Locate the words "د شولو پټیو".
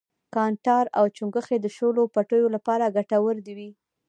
1.61-2.47